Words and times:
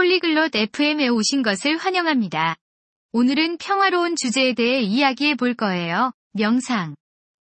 폴리글롯 0.00 0.56
FM에 0.56 1.08
오신 1.08 1.42
것을 1.42 1.76
환영합니다. 1.76 2.56
오늘은 3.12 3.58
평화로운 3.58 4.16
주제에 4.16 4.54
대해 4.54 4.80
이야기해 4.80 5.34
볼 5.34 5.52
거예요. 5.52 6.12
명상. 6.32 6.94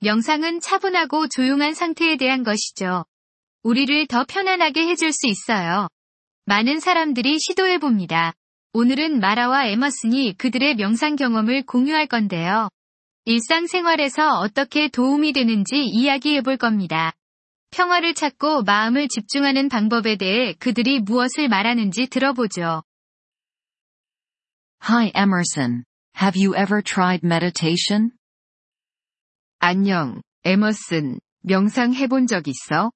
명상은 0.00 0.60
차분하고 0.60 1.28
조용한 1.28 1.74
상태에 1.74 2.16
대한 2.16 2.44
것이죠. 2.44 3.04
우리를 3.64 4.06
더 4.06 4.24
편안하게 4.24 4.88
해줄 4.88 5.12
수 5.12 5.26
있어요. 5.26 5.88
많은 6.46 6.80
사람들이 6.80 7.36
시도해 7.38 7.76
봅니다. 7.80 8.32
오늘은 8.72 9.20
마라와 9.20 9.66
에머슨이 9.66 10.38
그들의 10.38 10.76
명상 10.76 11.16
경험을 11.16 11.66
공유할 11.66 12.06
건데요. 12.06 12.70
일상생활에서 13.26 14.38
어떻게 14.38 14.88
도움이 14.88 15.34
되는지 15.34 15.84
이야기해 15.84 16.40
볼 16.40 16.56
겁니다. 16.56 17.12
평화를 17.70 18.14
찾고 18.14 18.62
마음을 18.62 19.08
집중하는 19.08 19.68
방법에 19.68 20.16
대해 20.16 20.54
그들이 20.54 21.00
무엇을 21.00 21.48
말하는지 21.48 22.06
들어보죠. 22.08 22.82
Hi 24.82 25.12
Emerson. 25.14 25.84
Have 26.20 26.40
you 26.40 26.54
ever 26.56 26.82
tried 26.82 27.24
meditation? 27.26 28.12
안녕, 29.58 30.22
에머슨. 30.44 31.20
명상 31.42 31.94
해본 31.94 32.26
적 32.26 32.44
있어? 32.48 32.90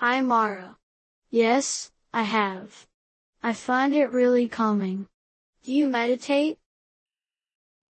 Hi 0.00 0.18
Mara. 0.18 0.76
Yes, 1.32 1.90
I 2.12 2.24
have. 2.24 2.86
I 3.42 3.52
find 3.52 3.94
it 3.94 4.10
really 4.12 4.48
calming. 4.48 5.06
Do 5.62 5.72
you 5.72 5.86
meditate? 5.88 6.58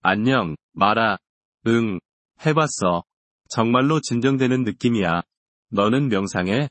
안녕, 0.03 0.56
마라. 0.73 1.19
응, 1.67 2.01
해봤어. 2.45 3.05
정말로 3.51 4.01
진정되는 4.01 4.63
느낌이야. 4.63 5.23
너는 5.71 6.09
명상해? 6.09 6.69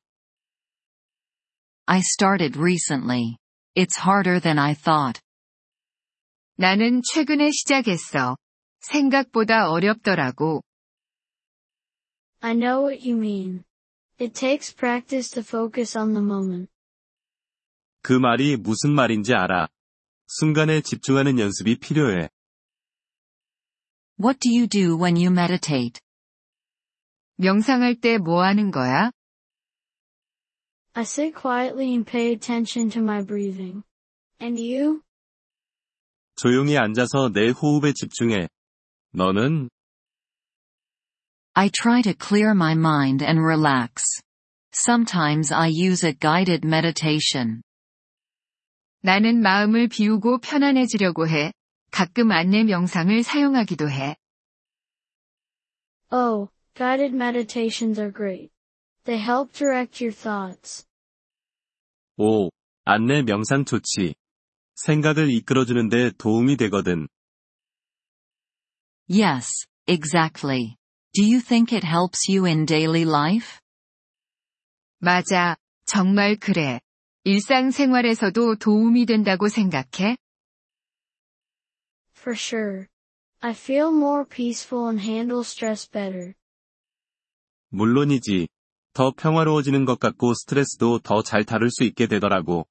I 1.85 1.99
started 1.99 2.57
recently. 2.57 3.35
It's 3.75 3.99
harder 3.99 4.39
than 4.39 4.57
I 4.57 4.73
thought. 4.73 5.21
나는 6.55 7.01
최근에 7.03 7.51
시작했어. 7.51 8.37
생각보다 8.79 9.69
어렵더라고. 9.69 10.63
I 12.41 12.53
know 12.53 12.87
what 12.87 13.05
you 13.05 13.17
mean. 13.17 13.65
It 14.17 14.33
takes 14.33 14.73
practice 14.73 15.29
to 15.31 15.43
focus 15.43 15.97
on 15.97 16.13
the 16.13 16.23
moment. 16.23 16.71
그 18.01 18.13
말이 18.13 18.55
무슨 18.55 18.91
말인지 18.91 19.33
알아. 19.33 19.67
순간에 20.27 20.79
집중하는 20.79 21.39
연습이 21.39 21.77
필요해. 21.77 22.29
What 24.17 24.39
do 24.39 24.49
you 24.49 24.67
do 24.67 24.95
when 24.95 25.17
you 25.17 25.29
meditate? 25.29 25.99
명상할 27.38 28.00
때 28.00 28.18
뭐 28.18 28.42
하는 28.44 28.70
거야? 28.70 29.10
I 30.94 31.02
sit 31.02 31.34
quietly 31.34 31.90
and 31.92 32.06
pay 32.06 32.32
attention 32.32 32.88
to 32.90 33.02
my 33.02 33.24
breathing. 33.24 33.82
And 34.40 34.60
you? 34.60 35.02
조용히 36.36 36.76
앉아서 36.78 37.30
내 37.32 37.50
호흡에 37.50 37.92
집중해. 37.92 38.48
너는? 39.12 39.68
I 41.54 41.70
try 41.70 42.02
to 42.02 42.14
clear 42.14 42.50
my 42.52 42.72
mind 42.74 43.24
and 43.24 43.40
relax. 43.40 44.20
Sometimes 44.72 45.52
I 45.52 45.68
use 45.68 46.04
a 46.06 46.12
guided 46.12 46.66
meditation. 46.66 47.62
나는 49.02 49.40
마음을 49.40 49.88
비우고 49.88 50.38
편안해지려고 50.40 51.28
해. 51.28 51.52
가끔 51.90 52.32
안내 52.32 52.64
명상을 52.64 53.22
사용하기도 53.22 53.88
해. 53.90 54.16
Oh, 56.10 56.48
guided 56.74 57.12
meditations 57.14 57.98
are 57.98 58.10
great. 58.10 58.50
They 59.04 59.18
help 59.18 59.52
direct 59.52 60.00
your 60.00 60.12
thoughts. 60.12 60.86
오, 62.16 62.50
안내 62.84 63.22
명상 63.22 63.64
좋지. 63.64 64.14
생각을 64.76 65.30
이끌어주는데 65.30 66.12
도움이 66.18 66.56
되거든. 66.56 67.08
Yes, 69.08 69.66
exactly. 69.86 70.76
Do 71.14 71.22
you 71.24 71.40
think 71.40 71.72
it 71.72 71.84
helps 71.86 72.28
you 72.28 72.46
in 72.46 72.66
daily 72.66 73.02
life? 73.04 73.60
맞아. 74.98 75.56
정말 75.84 76.36
그래. 76.36 76.80
일상생활에서도 77.24 78.56
도움이 78.56 79.06
된다고 79.06 79.48
생각해? 79.48 80.16
For 82.16 82.34
sure. 82.34 82.86
I 83.42 83.52
feel 83.52 83.90
more 83.90 84.24
peaceful 84.24 84.88
and 84.88 85.00
handle 85.00 85.44
stress 85.44 85.86
better. 85.86 86.34
물론이지. 87.69 88.47
더 88.93 89.11
평화로워지는 89.11 89.85
것 89.85 89.99
같고 89.99 90.33
스트레스도 90.33 90.99
더 90.99 91.21
잘 91.21 91.43
다룰 91.45 91.69
수 91.71 91.83
있게 91.83 92.07
되더라고. 92.07 92.67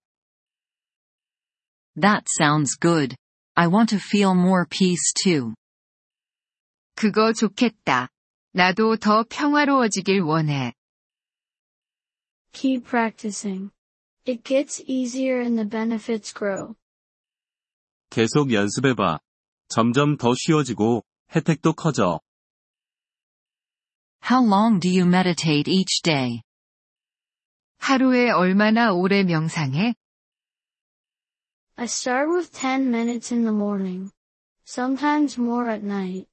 That 2.01 2.25
sounds 2.39 2.79
good. 2.79 3.17
I 3.55 3.67
want 3.67 3.89
to 3.97 3.99
feel 3.99 4.33
more 4.37 4.65
peace 4.69 5.13
too. 5.23 5.55
그거 6.95 7.33
좋겠다. 7.33 8.09
나도 8.53 8.97
더 8.97 9.25
평화로워지길 9.29 10.21
원해. 10.21 10.73
Keep 12.53 12.85
practicing. 12.89 13.71
It 14.27 14.43
gets 14.43 14.83
easier 14.87 15.41
and 15.41 15.57
the 15.57 15.69
benefits 15.69 16.35
grow. 16.35 16.75
계속 18.11 18.53
연습해봐. 18.53 19.21
점점 19.69 20.17
더 20.17 20.33
쉬워지고 20.35 21.05
혜택도 21.35 21.75
커져. 21.75 22.21
How 24.22 24.42
long 24.42 24.80
do 24.80 24.90
you 24.90 25.06
meditate 25.06 25.68
each 25.70 26.02
day? 26.04 26.42
하루에 27.80 28.30
얼마나 28.32 28.94
오래 28.94 29.24
명상해? 29.24 29.96
I 31.76 31.86
start 31.86 32.30
with 32.32 32.52
10 32.54 32.88
minutes 32.90 33.34
in 33.34 33.44
the 33.44 33.54
morning. 33.54 34.12
Sometimes 34.66 35.40
more 35.40 35.70
at 35.70 35.84
night. 35.84 36.28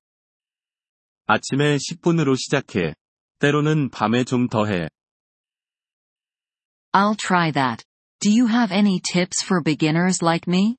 아침에 1.26 1.76
10분으로 1.78 2.36
시작해. 2.36 2.94
때로는 3.38 3.90
밤에 3.90 4.24
좀 4.24 4.48
더 4.48 4.66
해. 4.66 4.88
I'll 6.92 7.16
try 7.16 7.50
that. 7.52 7.84
Do 8.20 8.30
you 8.30 8.46
have 8.48 8.72
any 8.72 9.00
tips 9.00 9.44
for 9.44 9.62
beginners 9.62 10.22
like 10.22 10.46
me? 10.46 10.76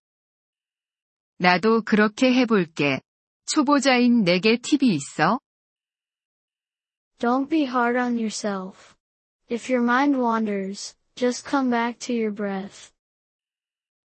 나도 1.40 1.82
그렇게 1.82 2.34
해볼게. 2.34 3.02
초보자인 3.48 4.24
내게 4.24 4.58
팁이 4.58 4.94
있어? 4.94 5.40
Don't 7.20 7.50
be 7.50 7.66
hard 7.66 7.98
on 7.98 8.18
yourself. 8.18 8.96
If 9.50 9.70
your 9.70 9.84
mind 9.84 10.18
wanders, 10.18 10.96
just 11.16 11.46
come 11.48 11.70
back 11.70 12.00
to 12.08 12.14
your 12.14 12.34
breath. 12.34 12.92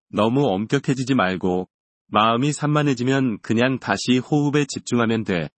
너무 0.09 0.45
엄격해지지 0.47 1.13
말고 1.15 1.67
마음이 2.07 2.53
산만해지면 2.53 3.39
그냥 3.41 3.79
다시 3.79 4.19
호흡에 4.19 4.65
집중하면 4.65 5.23
돼. 5.23 5.49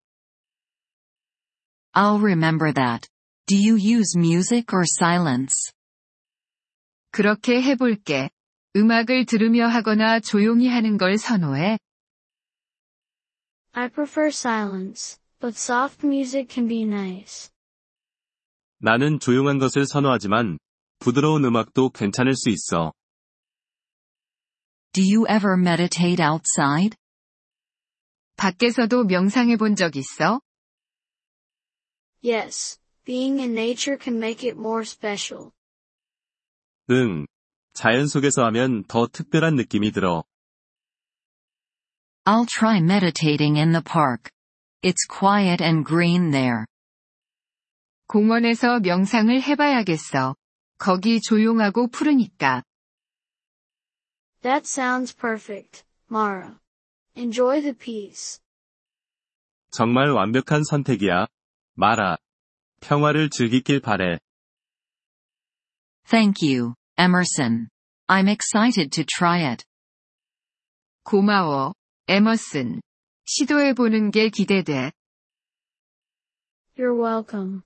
I'll 1.93 2.19
remember 2.19 2.71
that. 2.73 3.07
Do 3.47 3.55
you 3.55 3.75
use 3.75 4.17
music 4.17 4.73
or 4.73 4.83
silence? 4.85 5.71
그렇게 7.11 7.61
해볼게. 7.61 8.29
음악을 8.75 9.25
들으며 9.25 9.67
하거나 9.67 10.19
조용히 10.19 10.67
하는 10.67 10.97
걸 10.97 11.17
선호해? 11.17 11.79
I 13.71 13.89
prefer 13.89 14.27
silence, 14.27 15.19
but 15.43 15.55
soft 15.57 16.05
music 16.05 16.53
can 16.53 16.67
be 16.67 16.83
nice. 16.83 17.49
나는 18.79 19.19
조용한 19.19 19.57
것을 19.59 19.85
선호하지만 19.85 20.57
부드러운 20.99 21.43
음악도 21.45 21.89
괜찮을 21.89 22.35
수 22.35 22.49
있어. 22.49 22.93
Do 24.93 25.01
you 25.03 25.25
ever 25.29 25.55
meditate 25.57 26.23
outside? 26.23 26.97
밖에서도 28.37 29.03
명상해 29.05 29.57
본 29.57 29.75
적 29.75 29.95
있어? 29.95 30.39
Yes, 32.23 32.79
being 33.05 33.39
in 33.39 33.51
nature 33.51 33.97
can 34.01 34.17
make 34.17 34.47
it 34.47 34.57
more 34.57 34.83
special. 34.83 35.51
응. 36.89 37.27
자연 37.73 38.07
속에서 38.07 38.43
하면 38.45 38.83
더 38.85 39.07
특별한 39.07 39.55
느낌이 39.55 39.91
들어. 39.91 40.23
I'll 42.25 42.45
try 42.47 42.77
meditating 42.79 43.57
in 43.57 43.71
the 43.71 43.83
park. 43.83 44.31
It's 44.83 45.05
quiet 45.07 45.63
and 45.63 45.85
green 45.85 46.31
there. 46.31 46.65
공원에서 48.07 48.79
명상을 48.79 49.41
해봐야겠어. 49.41 50.35
거기 50.77 51.21
조용하고 51.21 51.87
푸르니까. 51.87 52.63
That 54.41 54.65
sounds 54.65 55.13
perfect, 55.15 55.83
Mara. 56.09 56.57
Enjoy 57.15 57.61
the 57.61 57.73
peace. 57.73 58.39
정말 59.71 60.11
완벽한 60.11 60.63
선택이야. 60.63 61.27
마라. 61.75 62.17
평화를 62.79 63.29
즐기길 63.29 63.81
바래. 63.81 64.17
Thank 66.07 66.41
you, 66.41 66.73
Emerson. 66.97 67.67
I'm 68.07 68.27
excited 68.27 68.89
to 68.91 69.03
try 69.05 69.43
it. 69.43 69.63
고마워, 71.03 71.73
에머슨. 72.07 72.81
시도해보는 73.24 74.10
게 74.10 74.28
기대돼. 74.28 74.92
You're 76.76 76.94
welcome. 76.94 77.62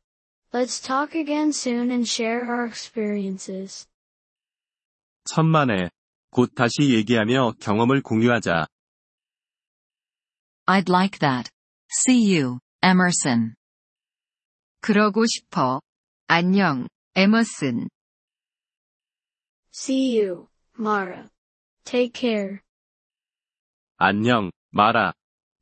Let's 0.53 0.81
talk 0.81 1.15
again 1.15 1.49
soon 1.51 1.91
and 1.91 2.07
share 2.09 2.45
our 2.47 2.67
experiences. 2.67 3.87
천만에. 5.25 5.91
곧 6.31 6.55
다시 6.55 6.95
얘기하며 6.95 7.55
경험을 7.61 8.03
공유하자. 8.03 8.67
I'd 10.67 10.89
like 10.91 11.19
that. 11.21 11.51
See 11.91 12.37
you, 12.37 12.61
Emerson. 12.83 13.55
그러고 14.81 15.25
싶어. 15.27 15.81
안녕, 16.27 16.87
에머슨. 17.15 17.89
See 19.73 20.21
you, 20.21 20.49
Mara. 20.79 21.29
Take 21.85 22.13
care. 22.13 22.61
안녕, 23.97 24.51
마라. 24.71 25.15